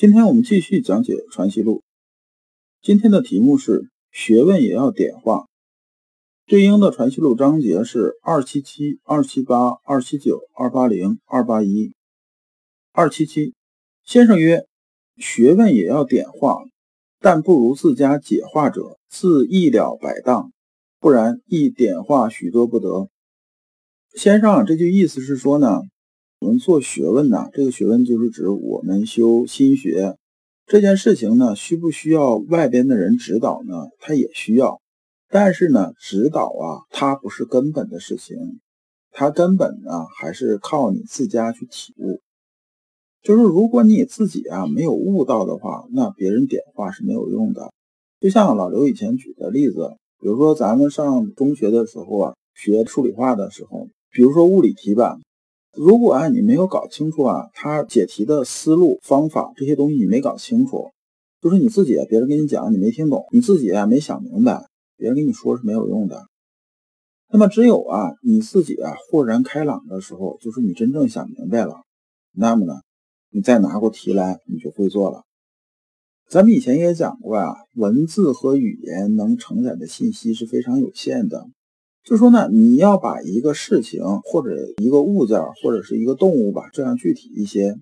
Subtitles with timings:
[0.00, 1.80] 今天我们继续讲解《传习录》。
[2.80, 5.44] 今天的题目是“学问也要点化”，
[6.48, 11.92] 对应的《传习录》章节是二七七、二七八、二七九、二八零、二八一。
[12.92, 13.52] 二七七，
[14.02, 14.64] 先生曰
[15.20, 16.62] ：“学问也要点化，
[17.18, 20.48] 但不如自家解化者，自一了百当；
[20.98, 23.10] 不然，亦点化许多不得。”
[24.16, 25.82] 先生这句意思是说呢，
[26.40, 30.16] 我们做学问呐，这个学问就是指我们修心学
[30.66, 33.88] 这件事情呢，需不需要外边的人指导呢？
[33.98, 34.80] 他也需要，
[35.28, 38.38] 但是呢，指导啊，它不是根本的事情，
[39.10, 42.22] 它根本呢还是靠你自家去体悟。
[43.22, 47.70] 就是如果你自己啊没有悟到的话，那别人点化是没有用的。
[48.18, 55.18] 就像老刘以前举的例子，比如说咱们上中学的时候啊，学数理化的时候，比如说物理题吧，
[55.76, 60.90] 如果啊你没有搞清楚啊，他解题的思路、方法这些东西你没搞清楚，
[61.40, 64.66] 就是你自己啊，别人跟你讲你没听懂，你自己啊没想明白，
[64.96, 66.26] 别人跟你说是没有用的。
[67.32, 71.84] 那么只有啊你自己啊豁然开朗的时候，就是你真正想明白了，
[72.32, 72.80] 那么呢？
[73.32, 75.22] 你再拿过题来，你就会做了。
[76.28, 81.46] 咱们以前也讲过啊，文字和语言能承载的信息是非常有限的。
[82.04, 87.76] 就说呢，你要把一个事情或者一个物件或者是一个动物吧，这样具体一些。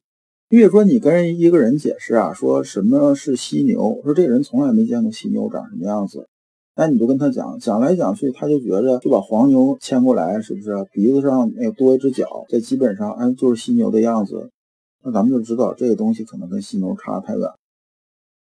[0.49, 6.27] 比如说，你跟一个人解释啊，说什么是犀牛，说这个人从来没见过犀牛长什么样子，
[6.75, 14.51] 那你就跟他讲，讲来讲去，他就觉着就把黄牛牵过来，是不是鼻子上那多一只脚，这基本上哎就是犀牛的样子。
[15.05, 17.49] 那咱们就知道这个东西可能跟犀牛差太远。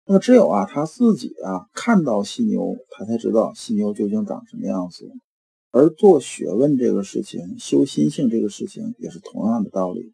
[0.06, 5.10] 那么只有啊他自己啊看到犀牛，他才知道犀牛究竟长什么样子。
[5.70, 10.12] 而做学问这个事情，修心性这个事情也是同样的道理。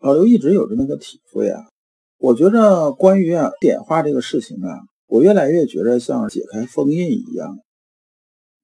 [0.00, 1.68] 老刘一直有着那个体会啊，
[2.18, 7.58] 我觉着关于啊点化这个事情啊，我越来越觉着像解开封印一样。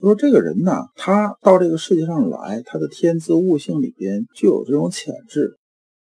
[0.01, 5.57] 说这个人呢，他到这个世界上来，他的天资悟性里边就有这种潜质。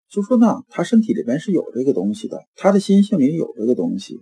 [0.09, 4.19] 就说呢，他身体里边是有这个东西的，他的心性里有这个东西。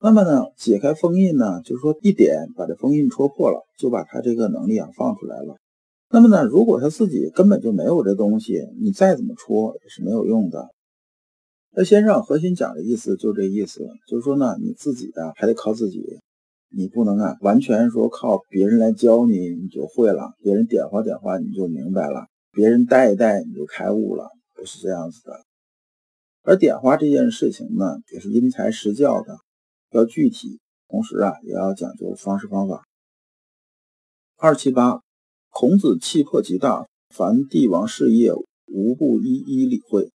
[0.00, 5.56] 那么呢，解开封印呢，就是说一点把这封印戳破了，就把他这个能力啊放出来了。
[6.10, 10.68] 那么呢，如果他自己根本就没有这东西，你再怎么戳也是没有用的。
[11.72, 16.20] 那先生核心讲的意思就这意思，就是说呢，你自己啊还得靠自己，
[16.70, 24.30] 你不能啊完全说靠别人来教你你就会了，别人点化点化你就明白了，别人带一带你就开悟了。
[24.54, 25.40] 不是这样子的，
[26.42, 29.36] 而点化这件事情呢，也是因材施教的，
[29.90, 32.86] 要具体，同时啊，也要讲究方式方法。
[34.36, 35.02] 二七八，
[35.50, 38.32] 孔子气魄极大，凡帝王事业，
[38.66, 40.12] 无不一一理会。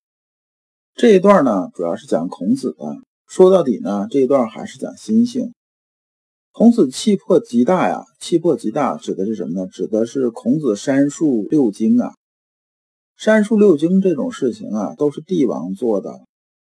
[0.94, 2.98] 这一段呢，主要是讲孔子的。
[3.28, 5.54] 说到底呢，这一段还是讲心性。
[6.52, 9.68] 孔子气魄极大呀，气魄极大指的是什么呢？
[9.68, 12.14] 指的是孔子删述六经啊。
[13.16, 16.20] 删述六经这种事情啊，都是帝王做的。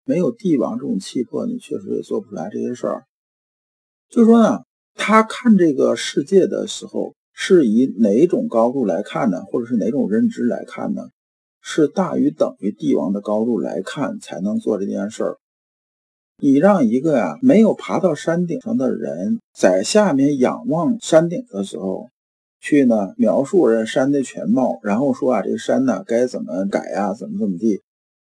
[0.05, 3.05] 没有帝王这种气魄，你确实也做不出来这些事儿。
[4.09, 4.61] 就说呢，
[4.95, 9.43] 他看这个世界的时候，是以哪种高度来看呢？
[9.45, 11.09] 或者是哪种认知来看呢？
[11.61, 15.39] 是大于等于帝王的高度来看，才能做这件事儿。
[16.39, 22.09] 你让一个呀没有爬到山顶上的人，在下面仰望山顶的时候。
[22.65, 27.83] 去呢描述这山的全貌，然后说啊，这个山呢该怎么改呀，怎么怎么地，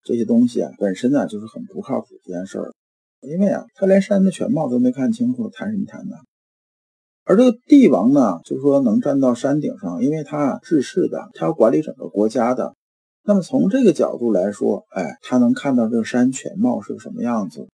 [0.03, 2.73] 这些东西啊本身呢就是很不靠谱这件事儿，
[3.21, 6.15] 因为啊他连山的全貌都没看清楚，谈什么谈呢？
[7.25, 12.75] 而这个帝王呢，就是说能站到山顶上，因为他治世的，他要管理整个国家的，
[13.23, 17.69] 那么从这个角度来说，哎，他能看到这个山全貌是个什么样子。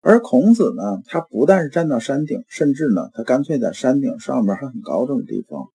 [0.00, 5.68] 而孔子呢，他不但是站到山顶，甚至呢，他干脆在山顶上面还很高这种地方，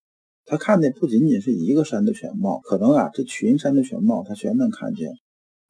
[0.46, 5.12] 他看的不仅仅是一个山的全貌，可能啊，这群山的全貌他全能看见。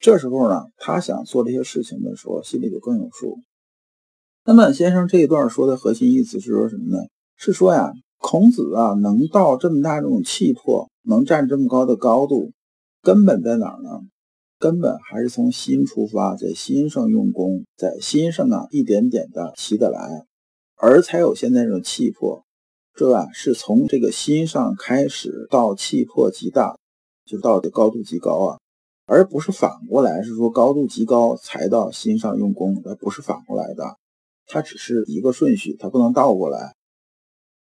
[0.02, 3.38] 这时候呢，他想做这些事情的时候，心里就更有数。
[4.44, 7.04] 那么，先生这一段说的核心意思是说什么呢？
[7.36, 12.50] 是说呀，孔子啊，能到这么大这种气魄，能站这么高的高度，
[13.00, 14.00] 根本在哪儿呢？
[14.58, 20.24] 根本还是从心出发，在心上用功，在心上啊一点点的习得来，
[20.74, 22.44] 而才有现在这种气魄。
[22.94, 26.76] 这啊是从这个心上开始到气魄极大，
[27.24, 28.58] 就到的高度极高啊，
[29.06, 33.96] 而不是反过来，是说高度极高才到心上用功，而不是反过来的，
[34.46, 36.74] 它只是一个顺序，它不能倒过来。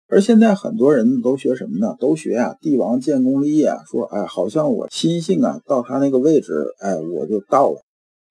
[0.09, 1.95] 而现在很多人都学什么呢？
[1.99, 7.81] 都学啊，帝王建功立业啊，说哎，好像我心性啊到他那个位置，哎，我就到了。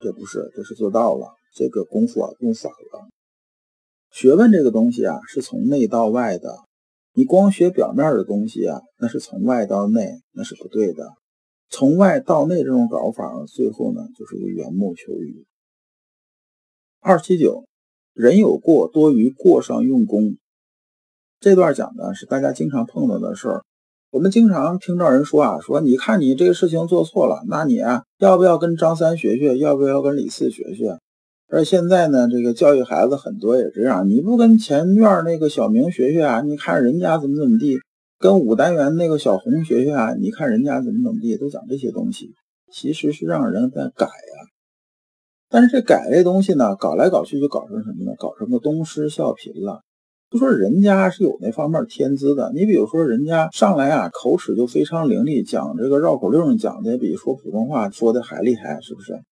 [0.00, 1.34] 这不是，这是做到了。
[1.54, 3.08] 这个功夫啊用反了。
[4.10, 6.60] 学问这个东西啊是从内到外的，
[7.14, 11.12] 你光学表面的东西啊，那是从外到内，那是不对的。
[11.68, 15.44] 从外到内这种搞法，最后呢就是个缘木求鱼。
[17.00, 17.64] 二七九，
[18.14, 20.36] 人有过多于过上用功。
[21.38, 23.62] 这段讲的是大家经常碰到的事儿，
[24.10, 30.98] 我们经常听到人说啊，说你看你这个事情做错了，那你啊要不要跟张三学学，要不要跟李四学学？
[31.48, 36.40] 而现在呢，这个教育孩子很多也这样，你不跟前院那个小明学学啊？
[36.40, 37.78] 你看人家怎么怎么地，
[38.26, 40.12] 跟五单元那个小红学学啊？
[40.14, 42.34] 你看人家怎么怎么地，都讲这些东西，
[42.72, 44.34] 其实是让人在改呀。
[45.48, 48.16] 但是这改这东西呢，搞来搞去就搞成什么呢？
[48.18, 49.82] 搞成个东施效颦了。
[50.28, 59.22] 就说人家是有那方面天资的，你比如说人家上来啊，口齿就非常伶俐，讲这个绕口令讲的比说普通话说的还厉害，是不是？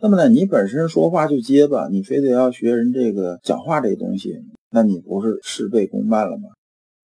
[0.00, 4.38] 那么呢，你本身说话就结巴，你非得要学人这个讲话这东西，
[4.70, 6.48] 那你不是事倍功半了吗？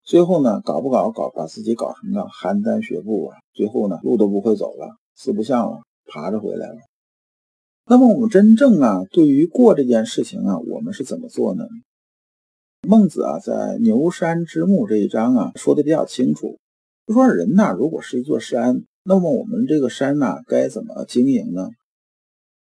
[0.06, 6.76] 最后呢，搞不搞搞，把自己搞成了邯郸学步啊，最后呢，路都不会走了，四不像了，爬着回来了。
[7.86, 11.66] 那么我们真正啊，对于过这件事情啊，我们是怎么做呢？
[12.86, 16.56] 孟子啊，在牛山之木这一章啊，说的比较清楚。
[17.04, 21.70] 就说人呐，如果是一座山，那么我们这个山呐，该怎么经营呢？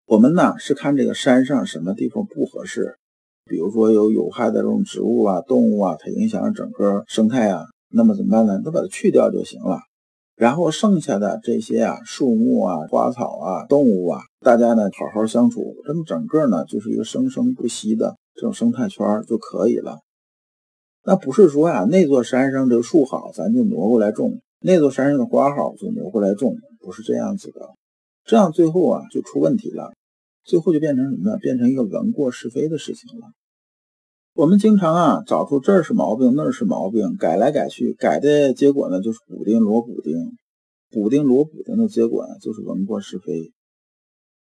[0.05, 2.97] 我们呢是看这个山上什么地方不合适，
[3.45, 8.61] 比如说有有害的这种植物啊、动物啊，它影响了整个生态啊，那么怎么办呢？
[8.63, 9.79] 都把它去掉就行了。
[10.35, 18.15] 然后剩下的这些啊，树木啊、花草啊、动物啊，大家呢好好相处，这么整个呢就是一个生生不息的。
[18.33, 19.99] 这种生态圈就可以了。
[21.03, 27.69] 那不是说啊，那座山上这个树好，咱就挪过来种；那座山上的花好，就挪过来种，不是这样子的。
[28.23, 29.91] 这样最后啊就出问题了，
[30.43, 31.37] 最后就变成什么呢？
[31.37, 33.27] 变成一个闻过是非的事情了。
[34.33, 40.13] 我们经常啊找出这儿是毛病，那儿是毛病，改来改去，改的结果呢就是补丁罗补丁，
[40.89, 43.51] 补丁罗补丁的结果呢就是闻过是非。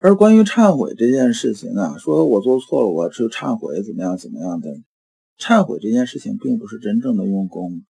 [0.00, 4.70] 而关于忏悔这件事情啊，说我做错了，我去忏悔，怎么样怎么样的？
[5.38, 7.82] 忏悔这件事情并不是真正的用功。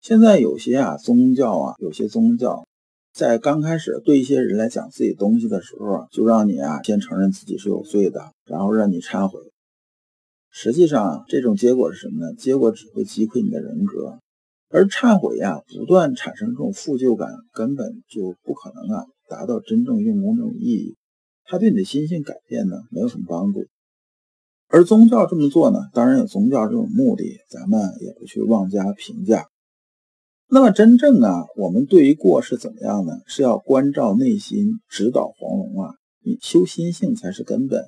[0.00, 2.66] 现在有些啊宗教啊，有些宗教
[3.12, 9.38] 在刚开始对一些人来讲自己东西的时候，就让你啊先承认自己是有罪的，然后让你忏悔。
[10.50, 12.34] 实际上这种结果是什么呢？
[12.34, 14.18] 结果只会击溃你的人格。
[14.70, 20.96] 而忏悔呀，不断产生这种负疚感，根本就不可能啊达到真正用功这种意义。
[21.44, 23.66] 它对你的心性改变呢，没有什么帮助。
[24.68, 29.44] 而宗教这么做呢，当然有宗教这种目的，咱们也不去妄加评价。
[30.54, 33.22] 那么真正啊，我们对于过是怎么样呢？
[33.26, 35.94] 是要关照内心，指导黄龙啊。
[36.22, 37.86] 你修心性才是根本。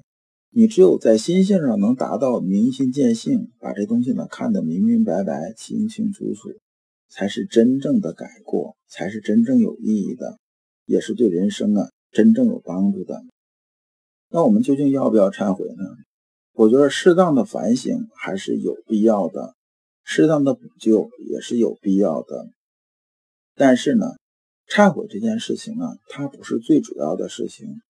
[0.49, 6.49] 你只有在心性上能达到明心见性，把这东西呢看得明明白白、清清楚楚，
[7.11, 10.39] 才是真正的改过，才是真正有意义的，
[10.87, 13.21] 也是对人生啊真正有帮助的。
[14.31, 15.85] 那我们究竟要不要忏悔呢？
[16.55, 19.53] 我觉得适当的反省还是有必要的，
[20.03, 22.47] 适当的补救也是有必要的。
[23.55, 24.07] 但是呢，
[24.69, 27.81] 忏悔这件事情啊，它不是最主要的事情，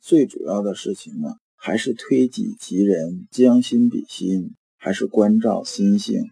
[0.00, 6.24] 最主要的事情呢，还是推己及人，将心比心，还是关照心性，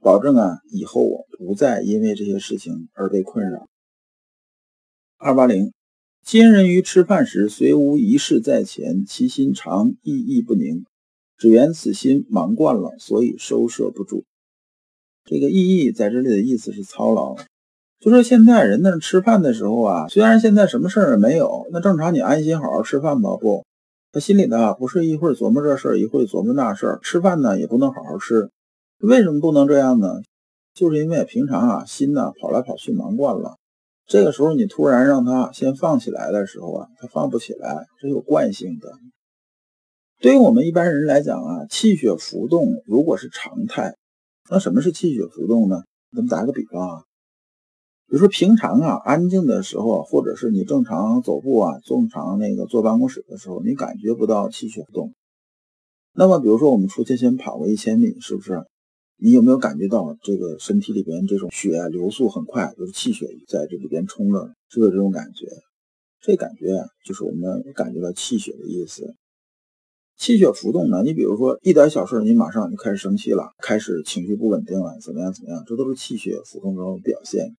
[0.00, 3.66] 保证啊，以后我不再因为这些事情而被困扰。
[5.18, 5.72] 二八零。
[6.22, 10.84] 今人于吃饭时，虽无一事在前，其心常意意不宁，
[11.38, 14.24] 只缘此心忙惯了，所以收摄不住。
[15.24, 17.36] 这个意义在这里的意思是操劳，
[18.06, 23.30] 就说现在人那吃饭的时候啊，虽然现在什么事儿也没有，那正常你安心好好吃饭吧？
[23.34, 23.64] 不，
[24.12, 28.48] 他心里呢不是一会儿琢磨这事儿，一会儿琢磨那事儿，吃饭呢也不能好好吃。
[28.98, 30.20] 为什么不能这样呢？
[30.72, 33.56] 就是因为平常啊心呢跑来跑去忙惯了。
[34.06, 38.92] 这个时候，你突然让他先放起来的时候啊，他放不起来，这有惯性的。
[40.20, 43.96] 对于我们一般人来讲啊，气血浮动如果是常态，
[44.48, 45.82] 那什么是气血浮动呢？
[46.12, 47.02] 咱们打个比方啊，
[48.08, 55.12] 比如说平常啊，安静的时候，或者是你正常走步啊，正常那个坐办公室的时候，你感觉不到气血不动。
[56.14, 58.64] 那么，比如说我们出去先跑个一千米，是不是？
[59.18, 65.46] 你有没有感觉到这个身体里边这种血流速很快，就是气血在这里边冲着，是不是这种感觉？
[66.20, 69.14] 这感觉，就是我们感觉到气血的意思。
[70.16, 75.64] 气血浮动呢，你比如说一点小事，你马上就开始生气了，开始情绪不稳定了，怎么样怎么样？
[75.66, 77.56] 这都是气血浮动中的表现。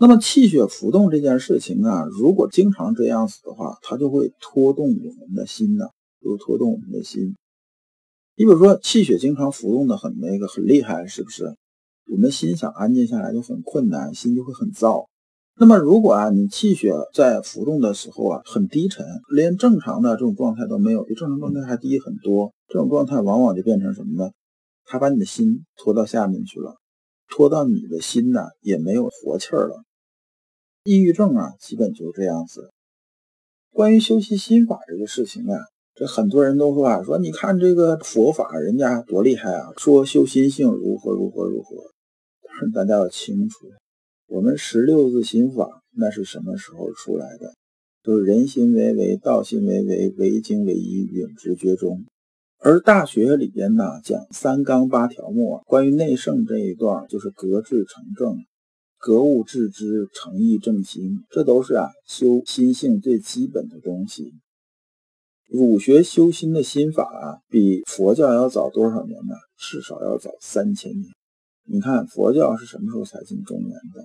[0.00, 5.86] 那么气血浮动这件事情啊，如果经常这样子的话，它就会拖动我们的心呐，
[6.22, 7.34] 就拖动我们的心。
[8.36, 11.56] 你比如说气血经常浮动的很那个很厉害，是不是？
[12.12, 15.08] 我们心想安静下来就很困难，心就会很躁。
[15.60, 24.30] 那么如果啊你气血在浮动的时候啊很低沉，连正常的这种状态都没有，比正常状态还低很多，这种状态往往就变成什么呢？
[24.84, 26.76] 它把你的心拖到下面去了，
[27.28, 29.82] 拖到你的心呢也没有活气儿了。
[30.84, 32.70] 抑郁症啊，基本就是这样子。
[33.70, 35.58] 关于修习心法这个事情啊，
[35.94, 41.76] 这很多人都说啊，说你看这个佛法，人家多厉害啊，说修心性如何如何如何。
[42.42, 43.66] 但是大家要清楚，
[44.26, 47.54] 我们十六字心法那是什么时候出来的？
[48.02, 52.04] 就是人心为为，道心为为，唯精为一，永直觉中。
[52.60, 58.44] 而大学里边呢，讲三纲八条目，关于内圣这一段，就是格致成正。
[58.98, 64.34] 格物致知，诚意正心，这都是啊修心性最基本的东西。
[65.46, 69.34] 儒学修心的心法啊，比佛教要早多少年呢？
[69.56, 71.12] 至少要早三千年。
[71.64, 74.02] 你看佛教是什么时候才进中原的？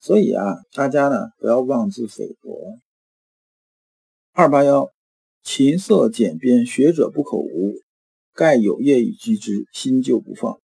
[0.00, 2.78] 所以啊，大家呢不要妄自菲薄。
[4.32, 4.90] 二八幺，
[5.42, 7.72] 琴瑟简编，学者不可无，
[8.34, 10.60] 盖有业以居之，心就不放。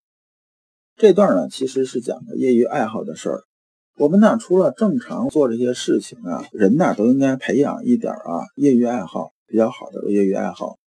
[0.95, 3.43] 这段呢，其实是讲的业余爱好的事儿。
[3.99, 10.79] 我们呢，除了正常做这些事情啊，人呢都应该培养一点啊业余爱好，比较好的业余爱好。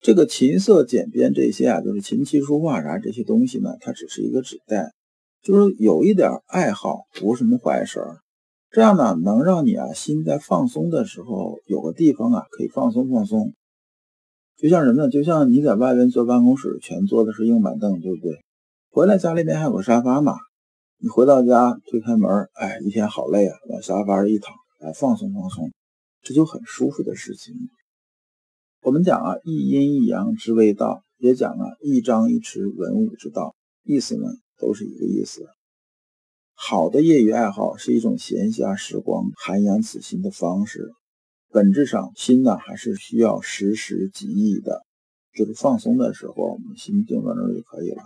[0.00, 4.92] 这个琴瑟简编这些啊，就是琴棋书画啥这些东西呢，它只是一个指代，
[5.42, 8.20] 就是有一点爱好不是什么坏事儿。
[8.70, 13.52] 这样呢，能让你啊心在放松的时候有个地方啊可以放松放松。
[14.56, 15.10] 就像什么呢？
[15.10, 18.40] 就像你在外边坐办公室，全坐的是硬板凳，对不对？
[18.90, 20.32] 回来家里面还有个沙发嘛。
[20.98, 25.70] 你回到家推开门，哎，一天好累啊，往沙发上一躺，哎放松放松，
[26.22, 27.54] 这就很舒服的事情。
[28.80, 34.24] 我们讲啊，一阴一阳之谓道，也讲啊，一张一弛文武之道，意思呢
[34.58, 35.46] 都是一个意思。
[36.54, 40.92] 好的业余爱好是一种闲暇时光涵养此心的方式，
[41.50, 44.86] 本质上心呢还是需要时时给意的，
[45.34, 48.05] 就是放松的时候，我们心静在那儿就可以了。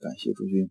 [0.00, 0.70] 感谢诸君。